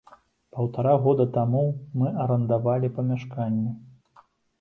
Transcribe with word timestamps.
Паўтара 0.59 0.93
года 1.03 1.25
таму 1.35 1.61
мы 2.03 2.07
арандавалі 2.23 2.89
памяшканне. 2.97 3.75